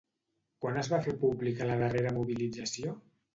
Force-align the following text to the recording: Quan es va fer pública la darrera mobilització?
Quan 0.63 0.79
es 0.83 0.89
va 0.93 0.99
fer 1.07 1.13
pública 1.25 1.67
la 1.73 1.77
darrera 1.83 2.15
mobilització? 2.17 2.97